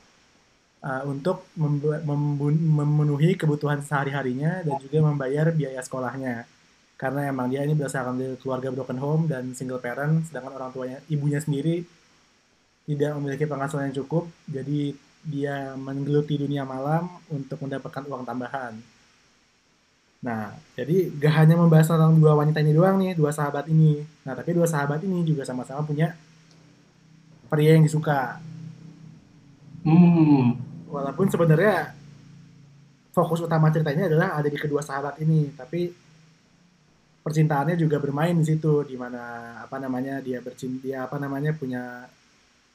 uh, 0.82 1.02
untuk 1.06 1.46
memenuhi 1.56 3.38
kebutuhan 3.38 3.80
sehari-harinya 3.80 4.66
dan 4.66 4.76
juga 4.82 4.98
membayar 5.00 5.54
biaya 5.54 5.80
sekolahnya. 5.80 6.44
Karena 6.98 7.26
emang 7.26 7.50
dia 7.50 7.66
ini 7.66 7.74
berdasarkan 7.74 8.14
dari 8.14 8.38
keluarga 8.38 8.70
broken 8.70 8.98
home 9.02 9.24
dan 9.26 9.50
single 9.58 9.82
parent, 9.82 10.22
sedangkan 10.30 10.54
orang 10.54 10.70
tuanya, 10.70 10.98
ibunya 11.10 11.42
sendiri 11.42 11.82
tidak 12.86 13.14
memiliki 13.18 13.46
penghasilan 13.46 13.90
yang 13.90 13.96
cukup, 14.02 14.30
jadi 14.46 14.94
dia 15.22 15.74
menggeluti 15.78 16.34
dunia 16.34 16.66
malam 16.66 17.06
untuk 17.30 17.58
mendapatkan 17.62 18.06
uang 18.06 18.26
tambahan. 18.26 18.74
Nah, 20.22 20.54
jadi 20.78 21.10
gak 21.18 21.34
hanya 21.34 21.58
membahas 21.58 21.90
tentang 21.90 22.14
dua 22.14 22.38
wanita 22.38 22.62
ini 22.62 22.70
doang 22.70 22.96
nih, 23.02 23.18
dua 23.18 23.34
sahabat 23.34 23.66
ini. 23.66 24.06
Nah, 24.22 24.38
tapi 24.38 24.54
dua 24.54 24.70
sahabat 24.70 25.02
ini 25.02 25.26
juga 25.26 25.42
sama-sama 25.42 25.82
punya 25.82 26.14
pria 27.50 27.74
yang 27.74 27.82
disuka. 27.82 28.38
Hmm 29.82 30.72
walaupun 30.92 31.26
sebenarnya 31.32 31.96
fokus 33.16 33.40
utama 33.40 33.72
ceritanya 33.72 34.12
adalah 34.12 34.36
ada 34.36 34.48
di 34.52 34.60
kedua 34.60 34.84
sahabat 34.84 35.16
ini 35.24 35.48
tapi 35.56 35.88
percintaannya 37.24 37.80
juga 37.80 37.96
bermain 37.96 38.36
di 38.36 38.44
situ 38.44 38.84
di 38.84 38.96
mana 39.00 39.56
apa 39.64 39.80
namanya 39.80 40.20
dia 40.20 40.44
bercinta 40.44 40.84
dia 40.84 41.08
apa 41.08 41.16
namanya 41.16 41.56
punya 41.56 42.04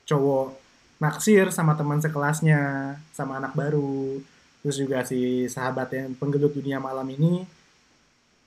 cowok 0.09 0.57
naksir 0.97 1.53
sama 1.53 1.77
teman 1.77 2.01
sekelasnya 2.01 2.95
sama 3.13 3.37
anak 3.37 3.53
baru 3.53 4.17
terus 4.61 4.77
juga 4.79 5.05
si 5.05 5.45
sahabat 5.47 5.93
yang 5.93 6.11
penggelut 6.17 6.51
dunia 6.51 6.81
malam 6.81 7.07
ini 7.13 7.45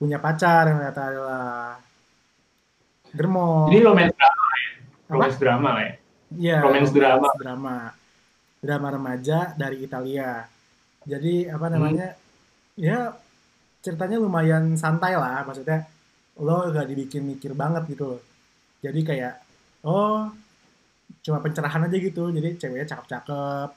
punya 0.01 0.17
pacar 0.17 0.69
yang 0.69 0.81
ternyata 0.81 1.03
adalah 1.13 1.45
Germo. 3.11 3.67
Ini 3.67 3.79
romance 3.83 4.15
drama 4.15 4.45
ya? 4.55 4.71
Romance 5.11 5.37
drama 5.37 5.69
ya? 5.77 5.91
Iya, 6.31 6.57
romance 6.63 6.91
drama. 6.95 7.29
drama 7.35 7.75
drama 8.61 8.87
remaja 8.93 9.51
dari 9.57 9.83
Italia. 9.83 10.45
Jadi 11.03 11.49
apa 11.49 11.65
hmm. 11.67 11.73
namanya? 11.75 12.07
Hmm. 12.15 12.79
Ya 12.79 12.99
ceritanya 13.81 14.21
lumayan 14.21 14.77
santai 14.77 15.17
lah, 15.17 15.43
maksudnya 15.43 15.89
lo 16.39 16.69
gak 16.71 16.87
dibikin 16.87 17.27
mikir 17.27 17.51
banget 17.57 17.89
gitu 17.91 18.15
loh. 18.15 18.21
Jadi 18.79 19.01
kayak 19.03 19.41
oh 19.83 20.29
cuma 21.21 21.43
pencerahan 21.43 21.85
aja 21.89 21.97
gitu. 21.97 22.31
Jadi 22.31 22.55
ceweknya 22.57 22.87
cakep-cakep. 22.95 23.69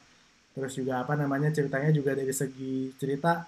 Terus 0.55 0.73
juga 0.79 1.03
apa 1.03 1.19
namanya 1.19 1.51
ceritanya 1.51 1.91
juga 1.91 2.15
dari 2.15 2.31
segi 2.31 2.95
cerita 2.95 3.43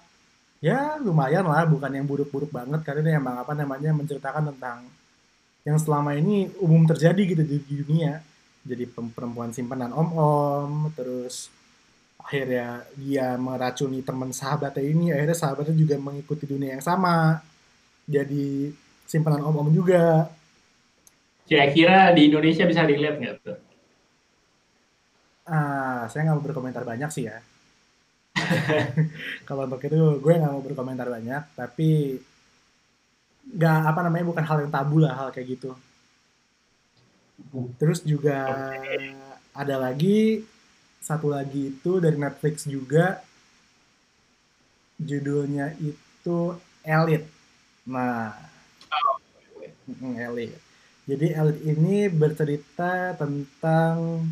ya 0.59 0.99
lumayan 0.99 1.47
lah, 1.47 1.63
bukan 1.63 1.91
yang 1.95 2.03
buruk-buruk 2.03 2.51
banget. 2.51 2.83
Karena 2.83 2.99
ini 3.07 3.11
emang 3.15 3.39
apa 3.39 3.55
namanya 3.55 3.95
menceritakan 3.95 4.51
tentang 4.53 4.83
yang 5.63 5.79
selama 5.79 6.15
ini 6.15 6.51
umum 6.59 6.83
terjadi 6.83 7.21
gitu 7.23 7.43
di, 7.47 7.57
dunia. 7.63 8.19
Jadi 8.67 8.83
perempuan 8.91 9.55
simpanan 9.55 9.95
om-om 9.95 10.91
terus 10.91 11.47
akhirnya 12.19 12.83
dia 12.99 13.39
meracuni 13.39 14.03
teman 14.03 14.35
sahabatnya 14.35 14.83
ini 14.83 15.15
akhirnya 15.15 15.37
sahabatnya 15.39 15.75
juga 15.79 15.95
mengikuti 15.95 16.43
dunia 16.43 16.75
yang 16.75 16.83
sama. 16.83 17.39
Jadi 18.03 18.75
simpanan 19.07 19.47
om-om 19.47 19.71
juga. 19.71 20.27
Kira-kira 21.47 22.11
di 22.11 22.27
Indonesia 22.27 22.67
bisa 22.67 22.83
dilihat 22.83 23.23
nggak 23.23 23.35
tuh 23.39 23.66
ah 25.47 26.05
saya 26.11 26.27
nggak 26.27 26.37
mau 26.37 26.45
berkomentar 26.45 26.83
banyak 26.83 27.09
sih 27.09 27.25
ya 27.31 27.39
kalau 29.47 29.65
untuk 29.65 29.81
itu 29.81 30.19
gue 30.21 30.33
nggak 30.37 30.53
mau 30.53 30.61
berkomentar 30.61 31.07
banyak 31.09 31.43
tapi 31.57 32.19
nggak 33.47 33.79
apa 33.87 33.99
namanya 34.05 34.25
bukan 34.27 34.43
hal 34.45 34.57
yang 34.61 34.71
tabu 34.71 34.99
lah 34.99 35.15
hal 35.15 35.31
kayak 35.31 35.57
gitu 35.57 35.71
Terus 37.77 38.01
juga 38.01 38.49
okay. 38.73 39.13
ada 39.53 39.75
lagi 39.77 40.41
satu 40.97 41.31
lagi 41.31 41.71
itu 41.71 42.01
dari 42.01 42.17
Netflix 42.17 42.65
juga 42.65 43.21
judulnya 44.97 45.77
itu 45.77 46.57
Elite. 46.81 47.29
Nah, 47.87 48.33
oh. 48.89 49.17
Elite. 50.01 50.57
Jadi 51.07 51.27
Elite 51.31 51.61
ini 51.63 52.09
bercerita 52.11 53.13
tentang 53.15 54.25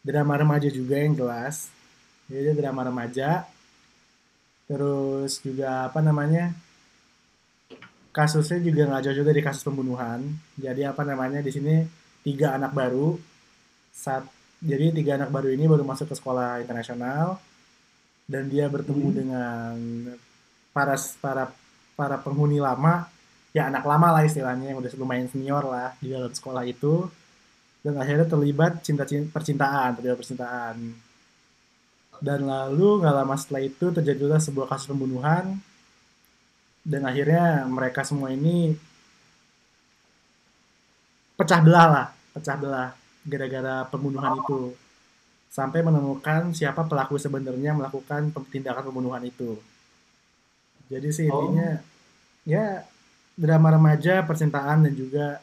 drama 0.00 0.34
remaja 0.40 0.68
juga 0.72 0.96
yang 1.00 1.16
jelas. 1.16 1.68
Jadi 2.26 2.56
drama 2.56 2.86
remaja. 2.86 3.44
Terus 4.70 5.42
juga 5.42 5.90
apa 5.90 6.00
namanya? 6.00 6.54
kasusnya 8.10 8.58
juga 8.58 8.90
nggak 8.90 9.02
jauh 9.06 9.16
juga 9.22 9.30
dari 9.30 9.42
kasus 9.46 9.62
pembunuhan. 9.62 10.26
Jadi 10.58 10.82
apa 10.82 11.06
namanya 11.06 11.38
di 11.42 11.50
sini 11.54 11.86
tiga 12.26 12.58
anak 12.58 12.74
baru. 12.74 13.14
Saat 13.94 14.26
jadi 14.60 14.92
tiga 14.92 15.16
anak 15.16 15.32
baru 15.32 15.48
ini 15.54 15.64
baru 15.64 15.86
masuk 15.86 16.12
ke 16.12 16.14
sekolah 16.18 16.60
internasional 16.60 17.40
dan 18.28 18.46
dia 18.46 18.68
bertemu 18.68 19.08
hmm. 19.08 19.16
dengan 19.16 19.74
para 20.70 20.94
para 21.18 21.44
para 21.96 22.16
penghuni 22.20 22.60
lama 22.60 23.08
ya 23.50 23.66
anak 23.66 23.82
lama 23.82 24.14
lah 24.14 24.22
istilahnya 24.22 24.70
yang 24.70 24.78
udah 24.78 24.92
lumayan 25.00 25.26
senior 25.26 25.64
lah 25.66 25.96
di 25.98 26.12
dalam 26.12 26.30
sekolah 26.30 26.62
itu 26.68 27.08
dan 27.80 27.94
akhirnya 27.96 28.28
terlibat 28.28 28.84
cinta 28.84 29.08
percintaan 29.08 29.96
terlibat 29.96 30.20
percintaan. 30.20 30.76
Dan 32.20 32.44
lalu 32.44 33.00
nggak 33.00 33.16
lama 33.16 33.34
setelah 33.40 33.64
itu 33.64 33.88
terjadilah 33.88 34.36
sebuah 34.36 34.68
kasus 34.68 34.92
pembunuhan. 34.92 35.56
Dan 36.84 37.08
akhirnya 37.08 37.64
mereka 37.64 38.04
semua 38.04 38.32
ini 38.32 38.76
pecah 41.36 41.60
belah 41.64 41.86
lah 41.88 42.06
pecah 42.36 42.56
belah 42.60 42.92
gara-gara 43.24 43.88
pembunuhan 43.88 44.36
itu. 44.44 44.76
Sampai 45.50 45.80
menemukan 45.80 46.52
siapa 46.52 46.84
pelaku 46.84 47.16
sebenarnya 47.16 47.72
melakukan 47.72 48.28
tindakan 48.52 48.92
pembunuhan 48.92 49.24
itu. 49.24 49.56
Jadi 50.92 51.08
sih 51.08 51.26
intinya 51.26 51.80
oh. 51.80 52.44
ya 52.44 52.84
drama 53.40 53.72
remaja 53.72 54.20
percintaan 54.28 54.84
dan 54.84 54.92
juga 54.92 55.40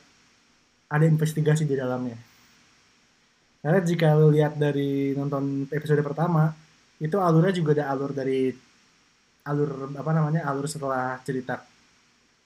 ada 0.88 1.06
investigasi 1.06 1.68
di 1.68 1.76
dalamnya. 1.76 2.16
Karena 3.60 3.80
jika 3.84 4.16
lo 4.16 4.32
lihat 4.32 4.56
dari 4.56 5.12
nonton 5.12 5.68
episode 5.68 6.00
pertama 6.00 6.56
itu 6.98 7.20
alurnya 7.20 7.54
juga 7.54 7.76
ada 7.78 7.92
alur 7.94 8.12
dari 8.16 8.50
alur 9.48 9.92
apa 9.96 10.12
namanya 10.16 10.48
alur 10.48 10.66
setelah 10.66 11.20
cerita 11.22 11.60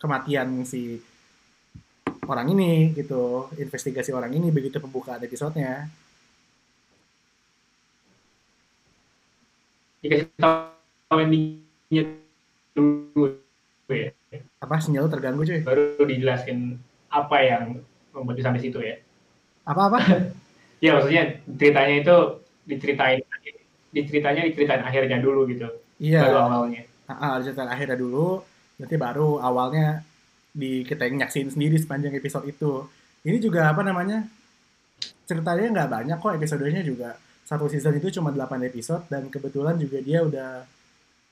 kematian 0.02 0.66
si 0.66 0.98
orang 2.26 2.48
ini 2.50 2.96
gitu. 2.98 3.54
Investigasi 3.54 4.10
orang 4.16 4.34
ini 4.34 4.50
begitu 4.50 4.82
pembukaan 4.82 5.22
episodenya. 5.22 5.86
Dikasih 10.02 10.34
tahu 10.42 11.18
endingnya 11.22 12.04
dulu 12.74 13.38
ya. 13.94 14.10
Apa 14.58 14.82
sinyal 14.82 15.06
terganggu 15.06 15.46
cuy? 15.46 15.62
Baru 15.62 16.02
dijelasin 16.02 16.82
apa 17.12 17.38
yang 17.46 17.84
membuat 18.16 18.40
sampai 18.44 18.62
situ 18.62 18.80
ya. 18.80 18.96
Apa 19.68 19.92
apa 19.92 20.00
ya 20.86 20.98
maksudnya 20.98 21.24
ceritanya 21.58 21.96
itu 22.02 22.16
diceritain 22.66 23.20
diceritanya 23.92 24.42
diceritain 24.48 24.84
akhirnya 24.84 25.18
dulu 25.20 25.48
gitu. 25.50 25.68
Iya. 26.02 26.28
Baru 26.28 26.38
awalnya. 26.48 26.84
Ah 27.08 27.38
diceritain 27.40 27.72
akhirnya 27.72 27.98
dulu. 28.00 28.42
Nanti 28.82 28.96
baru 28.98 29.38
awalnya 29.38 30.02
di 30.52 30.84
kita 30.84 31.08
nyaksin 31.08 31.52
sendiri 31.52 31.80
sepanjang 31.80 32.16
episode 32.16 32.48
itu. 32.48 32.88
Ini 33.22 33.38
juga 33.38 33.70
apa 33.70 33.86
namanya? 33.86 34.26
Ceritanya 35.30 35.68
nggak 35.72 35.90
banyak 35.90 36.18
kok 36.18 36.36
episodenya 36.36 36.82
juga. 36.82 37.16
Satu 37.46 37.68
season 37.68 38.00
itu 38.00 38.08
cuma 38.16 38.32
8 38.32 38.64
episode 38.64 39.04
dan 39.12 39.28
kebetulan 39.28 39.76
juga 39.76 40.00
dia 40.00 40.24
udah 40.24 40.64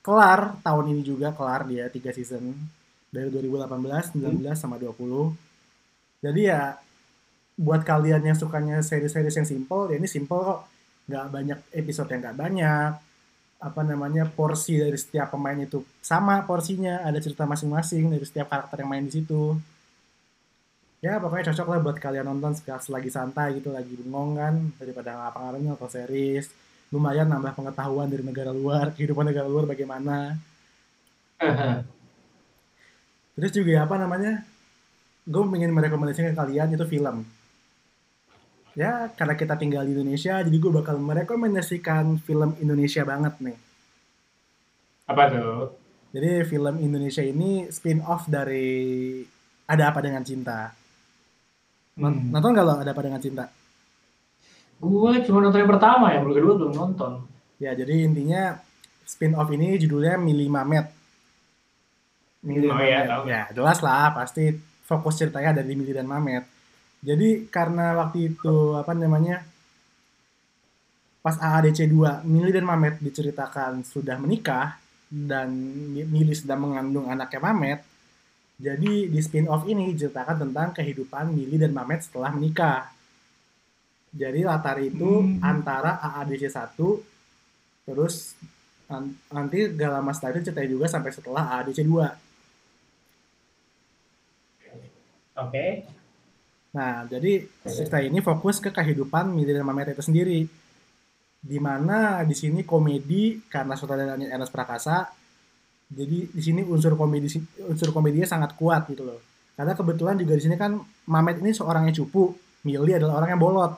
kelar. 0.03 0.59
Tahun 0.59 0.85
ini 0.91 1.01
juga 1.01 1.31
kelar 1.31 1.63
dia 1.65 1.87
tiga 1.87 2.11
season. 2.11 2.53
Dari 3.09 3.31
2018, 3.33 4.19
19 4.19 4.53
sama 4.53 4.77
20. 4.77 5.48
Jadi 6.19 6.41
ya 6.51 6.75
buat 7.59 7.83
kalian 7.83 8.23
yang 8.23 8.37
sukanya 8.39 8.79
seri-seri 8.79 9.27
yang 9.27 9.47
simple, 9.47 9.91
ya 9.91 9.95
ini 9.99 10.07
simple 10.07 10.39
kok. 10.39 10.61
Nggak 11.09 11.25
banyak 11.31 11.59
episode 11.75 12.09
yang 12.11 12.21
nggak 12.23 12.39
banyak. 12.39 12.91
Apa 13.59 13.81
namanya 13.83 14.23
porsi 14.23 14.79
dari 14.79 14.95
setiap 14.95 15.35
pemain 15.35 15.59
itu 15.59 15.83
sama 15.99 16.43
porsinya. 16.47 17.03
Ada 17.03 17.19
cerita 17.19 17.43
masing-masing 17.43 18.11
dari 18.15 18.23
setiap 18.23 18.47
karakter 18.47 18.83
yang 18.83 18.89
main 18.91 19.05
di 19.07 19.19
situ. 19.19 19.59
Ya 20.99 21.15
pokoknya 21.15 21.51
cocok 21.51 21.67
lah 21.71 21.79
buat 21.79 21.97
kalian 21.99 22.27
nonton 22.27 22.59
selagi 22.59 23.07
santai 23.07 23.55
gitu 23.63 23.71
lagi 23.71 23.95
bengong 23.95 24.35
kan 24.35 24.55
daripada 24.75 25.15
ngapa-ngapain 25.15 25.71
atau 25.75 25.87
series. 25.87 26.51
Lumayan 26.91 27.31
nambah 27.31 27.55
pengetahuan 27.55 28.11
dari 28.11 28.23
negara 28.23 28.51
luar 28.51 28.91
kehidupan 28.95 29.27
negara 29.27 29.47
luar 29.47 29.67
bagaimana. 29.67 30.35
Terus 33.39 33.51
juga 33.55 33.87
apa 33.87 33.95
namanya 33.95 34.43
gue 35.25 35.43
ingin 35.55 35.73
merekomendasikan 35.73 36.31
ke 36.31 36.37
kalian 36.37 36.75
itu 36.75 36.85
film. 36.87 37.25
Ya 38.77 39.11
karena 39.11 39.35
kita 39.35 39.59
tinggal 39.59 39.83
di 39.83 39.97
Indonesia 39.97 40.39
jadi 40.39 40.55
gue 40.55 40.71
bakal 40.71 41.01
merekomendasikan 41.01 42.21
film 42.21 42.55
Indonesia 42.61 43.03
banget 43.03 43.35
nih. 43.41 43.57
Apa 45.09 45.23
tuh? 45.33 45.75
Jadi 46.09 46.45
film 46.45 46.75
Indonesia 46.81 47.21
ini 47.21 47.69
spin 47.69 48.01
off 48.01 48.25
dari 48.25 49.21
ada 49.69 49.83
apa 49.93 49.99
dengan 50.01 50.25
cinta. 50.25 50.73
Hmm. 51.99 52.31
nonton 52.31 52.55
gak 52.55 52.63
lo 52.63 52.79
ada 52.79 52.95
apa 52.95 53.03
dengan 53.03 53.19
cinta? 53.19 53.45
Gue 54.79 55.19
cuma 55.27 55.43
nonton 55.43 55.59
yang 55.59 55.71
pertama 55.75 56.15
ya 56.15 56.23
belum 56.23 56.35
kedua 56.39 56.53
belum 56.55 56.73
nonton. 56.73 57.11
Ya 57.59 57.75
jadi 57.75 58.07
intinya 58.07 58.55
spin 59.03 59.35
off 59.35 59.51
ini 59.51 59.75
judulnya 59.75 60.15
Mili 60.15 60.47
Mamet. 60.47 60.87
Mili 62.47 62.71
oh, 62.71 62.79
iya, 62.79 63.03
Mamet. 63.03 63.27
ya, 63.27 63.35
ya 63.35 63.41
jelas 63.51 63.83
lah 63.83 64.15
pasti 64.15 64.55
fokus 64.89 65.21
ceritanya 65.21 65.61
dari 65.61 65.77
Mili 65.77 65.93
dan 65.93 66.09
Mamet 66.09 66.57
jadi 66.99 67.47
karena 67.47 67.95
waktu 67.95 68.33
itu 68.33 68.75
apa 68.75 68.91
namanya 68.91 69.45
pas 71.23 71.35
AADC 71.39 71.87
2 71.87 72.27
Mili 72.27 72.51
dan 72.51 72.67
Mamet 72.67 72.99
diceritakan 72.99 73.87
sudah 73.87 74.19
menikah 74.19 74.75
dan 75.09 75.51
Mili 75.95 76.35
sedang 76.35 76.69
mengandung 76.69 77.07
anaknya 77.07 77.39
Mamet. 77.43 77.79
Jadi 78.59 79.07
di 79.07 79.19
spin-off 79.23 79.63
ini 79.71 79.95
diceritakan 79.95 80.43
tentang 80.47 80.75
kehidupan 80.75 81.31
Mili 81.31 81.55
dan 81.55 81.71
Mamet 81.71 82.03
setelah 82.03 82.35
menikah. 82.35 82.91
Jadi 84.11 84.43
latar 84.43 84.81
itu 84.83 85.23
hmm. 85.23 85.39
antara 85.39 86.03
AADC 86.03 86.51
1 86.51 86.75
terus 87.89 88.37
nanti 89.29 89.69
gak 89.69 89.91
lama 90.01 90.11
setelah 90.13 90.33
itu 90.37 90.49
ceritanya 90.49 90.69
juga 90.69 90.85
sampai 90.89 91.11
setelah 91.15 91.43
AADC 91.55 91.79
2. 91.87 92.28
Oke. 95.45 95.51
Okay. 95.51 95.69
Nah, 96.69 97.07
jadi 97.09 97.49
cerita 97.65 97.97
ini 97.97 98.21
fokus 98.21 98.61
ke 98.61 98.69
kehidupan 98.69 99.33
Mili 99.33 99.55
dan 99.55 99.65
Mamet 99.65 99.97
itu 99.97 100.05
sendiri. 100.05 100.45
Di 101.39 101.57
mana 101.57 102.21
di 102.27 102.35
sini 102.35 102.61
komedi 102.67 103.39
karena 103.47 103.73
sutradaranya 103.73 104.29
Ernest 104.29 104.53
Prakasa. 104.53 105.09
Jadi 105.89 106.29
di 106.29 106.41
sini 106.43 106.61
unsur 106.61 106.93
komedi 106.93 107.25
unsur 107.65 107.89
komedinya 107.89 108.27
sangat 108.29 108.53
kuat 108.53 108.85
gitu 108.91 109.01
loh. 109.07 109.17
Karena 109.57 109.73
kebetulan 109.73 110.15
juga 110.21 110.37
di 110.37 110.43
sini 110.45 110.55
kan 110.59 110.77
Mamet 111.09 111.41
ini 111.41 111.51
seorang 111.55 111.89
yang 111.89 111.95
cupu, 112.05 112.37
Mili 112.67 112.93
adalah 112.93 113.23
orang 113.23 113.33
yang 113.33 113.41
bolot. 113.41 113.73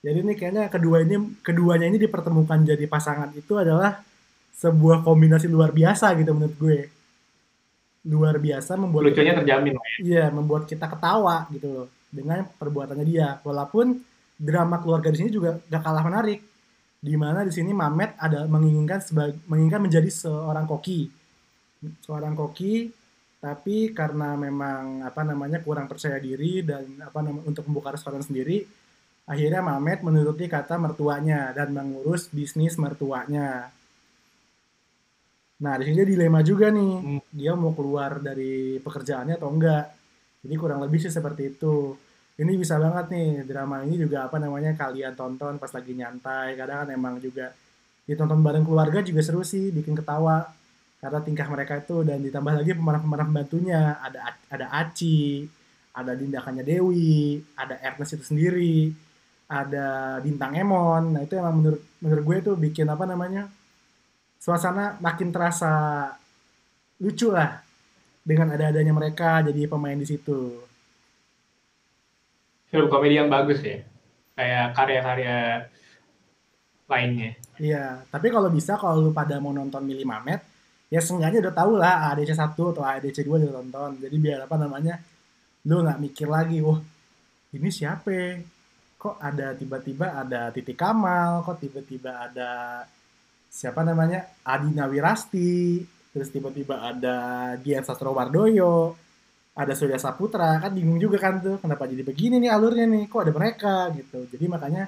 Jadi 0.00 0.18
ini 0.24 0.32
kayaknya 0.38 0.70
kedua 0.70 1.02
ini 1.02 1.42
keduanya 1.42 1.90
ini 1.90 1.98
dipertemukan 1.98 2.62
jadi 2.62 2.86
pasangan 2.86 3.34
itu 3.34 3.58
adalah 3.58 3.98
sebuah 4.58 5.06
kombinasi 5.06 5.50
luar 5.50 5.74
biasa 5.74 6.14
gitu 6.18 6.34
menurut 6.34 6.54
gue 6.58 6.78
luar 8.06 8.38
biasa 8.38 8.78
membuat 8.78 9.10
lucunya 9.10 9.34
terjamin 9.34 9.74
ya. 9.74 9.82
Iya, 9.98 10.24
membuat 10.30 10.70
kita 10.70 10.86
ketawa 10.86 11.50
gitu 11.50 11.66
loh 11.66 11.88
dengan 12.12 12.46
perbuatannya 12.46 13.06
dia. 13.06 13.42
Walaupun 13.42 13.98
drama 14.38 14.78
keluarga 14.78 15.10
di 15.10 15.18
sini 15.24 15.30
juga 15.34 15.58
gak 15.66 15.82
kalah 15.82 16.04
menarik. 16.06 16.40
Di 16.98 17.14
mana 17.14 17.46
di 17.46 17.54
sini 17.54 17.70
Mamet 17.70 18.18
ada 18.18 18.46
menginginkan 18.50 18.98
sebagai 18.98 19.38
menginginkan 19.46 19.82
menjadi 19.86 20.10
seorang 20.10 20.66
koki. 20.66 21.10
Seorang 22.02 22.34
koki 22.34 22.90
tapi 23.38 23.94
karena 23.94 24.34
memang 24.34 25.06
apa 25.06 25.22
namanya 25.22 25.62
kurang 25.62 25.86
percaya 25.86 26.18
diri 26.18 26.66
dan 26.66 26.98
apa 26.98 27.22
namanya 27.22 27.46
untuk 27.46 27.70
membuka 27.70 27.94
restoran 27.94 28.18
sendiri 28.18 28.66
akhirnya 29.28 29.60
Mamet 29.60 30.00
menuruti 30.00 30.48
kata 30.48 30.80
mertuanya 30.80 31.52
dan 31.52 31.70
mengurus 31.76 32.32
bisnis 32.32 32.80
mertuanya. 32.80 33.68
Nah, 35.58 35.74
di 35.74 35.90
sini 35.90 35.94
dia 35.98 36.06
dilema 36.06 36.40
juga 36.46 36.70
nih. 36.70 36.92
Hmm. 37.02 37.20
Dia 37.34 37.52
mau 37.58 37.74
keluar 37.74 38.22
dari 38.22 38.78
pekerjaannya 38.78 39.34
atau 39.34 39.50
enggak. 39.50 39.84
Jadi 40.46 40.54
kurang 40.54 40.80
lebih 40.86 41.02
sih 41.02 41.10
seperti 41.10 41.58
itu. 41.58 41.98
Ini 42.38 42.54
bisa 42.54 42.78
banget 42.78 43.10
nih 43.10 43.42
drama 43.42 43.82
ini 43.82 43.98
juga 43.98 44.30
apa 44.30 44.38
namanya 44.38 44.70
kalian 44.78 45.18
tonton 45.18 45.58
pas 45.58 45.74
lagi 45.74 45.92
nyantai. 45.98 46.54
Kadang 46.54 46.86
kan 46.86 46.88
emang 46.94 47.18
juga 47.18 47.50
ditonton 48.06 48.38
bareng 48.38 48.62
keluarga 48.62 49.02
juga 49.02 49.20
seru 49.26 49.42
sih 49.42 49.74
bikin 49.74 49.98
ketawa. 49.98 50.46
Karena 51.02 51.18
tingkah 51.26 51.50
mereka 51.50 51.82
itu 51.82 52.06
dan 52.06 52.22
ditambah 52.22 52.54
lagi 52.62 52.78
pemeran-pemeran 52.78 53.26
pembantunya. 53.34 53.98
Ada 53.98 54.18
ada 54.54 54.66
Aci 54.78 55.50
ada 55.98 56.14
tindakannya 56.14 56.62
Dewi 56.62 57.42
ada 57.58 57.74
Ernest 57.82 58.14
itu 58.14 58.24
sendiri 58.30 58.94
ada 59.50 60.18
bintang 60.22 60.54
Emon. 60.54 61.18
Nah 61.18 61.26
itu 61.26 61.34
emang 61.34 61.58
menurut 61.58 61.82
menurut 61.98 62.22
gue 62.22 62.36
tuh 62.46 62.54
bikin 62.54 62.86
apa 62.86 63.02
namanya 63.02 63.50
suasana 64.48 64.96
makin 65.04 65.28
terasa 65.28 66.08
lucu 67.04 67.28
lah 67.28 67.60
dengan 68.24 68.56
ada-adanya 68.56 68.96
mereka 68.96 69.44
jadi 69.44 69.68
pemain 69.68 69.92
di 69.92 70.08
situ. 70.08 70.64
Film 72.72 72.88
komedi 72.88 73.20
yang 73.20 73.28
bagus 73.28 73.60
ya, 73.60 73.84
kayak 74.32 74.72
karya-karya 74.72 75.36
lainnya. 76.88 77.36
Iya, 77.60 78.00
tapi 78.08 78.32
kalau 78.32 78.48
bisa 78.48 78.80
kalau 78.80 79.04
lu 79.04 79.12
pada 79.12 79.36
mau 79.36 79.52
nonton 79.52 79.84
Mili 79.84 80.08
Mamet, 80.08 80.40
ya 80.88 81.04
seenggaknya 81.04 81.44
udah 81.44 81.54
tau 81.54 81.72
lah 81.76 82.16
ADC 82.16 82.32
1 82.32 82.56
atau 82.56 82.80
ADC 82.80 83.28
2 83.28 83.28
udah 83.28 83.52
tonton. 83.60 84.00
Jadi 84.00 84.16
biar 84.16 84.48
apa 84.48 84.56
namanya, 84.56 84.96
lu 85.68 85.84
nggak 85.84 86.00
mikir 86.00 86.24
lagi, 86.24 86.64
wah 86.64 86.80
ini 87.52 87.68
siapa? 87.68 88.40
Kok 88.96 89.20
ada 89.20 89.52
tiba-tiba 89.52 90.24
ada 90.24 90.48
Titi 90.56 90.72
Kamal, 90.72 91.44
kok 91.44 91.60
tiba-tiba 91.60 92.32
ada 92.32 92.82
siapa 93.48 93.82
namanya? 93.82 94.28
Adi 94.44 94.70
Nawirasti, 94.70 95.82
terus 96.12 96.28
tiba-tiba 96.28 96.80
ada 96.84 97.16
Gian 97.60 97.82
Sastro 97.82 98.12
Wardoyo 98.14 99.08
ada 99.58 99.74
Surya 99.74 99.98
Saputra. 99.98 100.62
Kan 100.62 100.70
bingung 100.78 101.02
juga 101.02 101.18
kan 101.18 101.42
tuh 101.42 101.58
kenapa 101.58 101.90
jadi 101.90 102.06
begini 102.06 102.38
nih 102.38 102.50
alurnya 102.54 102.86
nih? 102.86 103.10
Kok 103.10 103.22
ada 103.26 103.32
mereka 103.34 103.74
gitu. 103.98 104.30
Jadi 104.30 104.44
makanya 104.46 104.86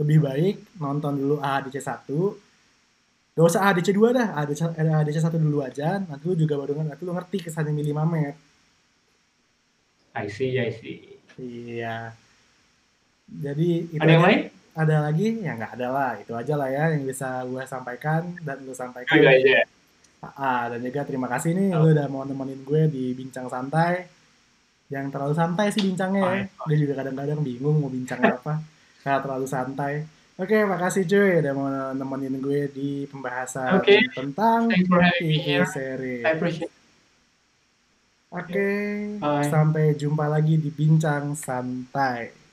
lebih 0.00 0.24
baik 0.24 0.80
nonton 0.80 1.20
dulu 1.20 1.36
AHDC 1.40 1.76
1 1.84 3.36
gak 3.36 3.44
usah 3.44 3.68
AHDC 3.68 3.92
2 3.92 4.16
dah. 4.16 4.28
AHDC, 4.40 4.60
AHDC 4.72 5.16
1 5.20 5.36
dulu 5.36 5.60
aja. 5.60 6.00
Nanti 6.00 6.24
lu 6.24 6.32
juga 6.32 6.56
baru 6.56 6.80
nanti 6.80 7.04
lu 7.04 7.12
ngerti 7.12 7.44
kesannya 7.44 7.76
milih 7.76 7.92
Mamet. 7.92 8.36
I 10.16 10.32
see 10.32 10.56
I 10.56 10.72
see. 10.72 11.20
Iya. 11.36 12.16
Jadi 13.28 13.92
itu 13.92 14.00
ada 14.00 14.12
yang 14.16 14.24
lain 14.24 14.40
ada 14.76 15.08
lagi 15.08 15.40
ya 15.40 15.56
nggak 15.56 15.72
ada 15.80 15.88
lah 15.88 16.12
itu 16.20 16.32
aja 16.36 16.54
lah 16.54 16.68
ya 16.68 16.84
yang 16.92 17.08
bisa 17.08 17.40
gue 17.48 17.64
sampaikan 17.64 18.36
dan 18.44 18.60
lu 18.60 18.76
sampaikan 18.76 19.16
itu 19.16 19.24
aja 19.24 19.64
Ah, 20.34 20.66
dan 20.66 20.82
juga 20.82 21.06
terima 21.06 21.30
kasih 21.30 21.54
nih 21.54 21.76
lu 21.76 21.92
udah 21.94 22.06
mau 22.10 22.26
nemenin 22.26 22.66
gue 22.66 22.82
di 22.90 23.14
bincang 23.14 23.46
santai. 23.46 24.10
Yang 24.90 25.06
terlalu 25.14 25.34
santai 25.38 25.66
sih 25.70 25.86
bincangnya 25.86 26.22
ya. 26.24 26.42
Dia 26.66 26.76
juga 26.82 26.92
kadang-kadang 26.98 27.38
bingung 27.46 27.78
mau 27.78 27.92
bincang 27.92 28.18
apa. 28.24 28.58
Karena 29.06 29.22
terlalu 29.22 29.46
santai. 29.46 30.02
Oke, 30.36 30.66
makasih 30.66 31.06
cuy 31.06 31.30
udah 31.40 31.52
mau 31.54 31.68
nemenin 31.94 32.42
gue 32.42 32.60
di 32.74 32.90
pembahasan 33.06 33.78
Oke. 33.78 34.02
tentang 34.12 34.66
TV 34.68 34.90
here. 35.38 35.68
series. 35.68 36.26
I 36.26 36.32
appreciate 36.34 36.72
Oke, 38.34 38.68
Bye. 39.22 39.46
sampai 39.46 39.94
jumpa 39.94 40.26
lagi 40.26 40.58
di 40.58 40.68
bincang 40.68 41.38
santai. 41.38 42.45